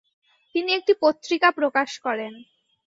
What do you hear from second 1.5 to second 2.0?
প্রকাশ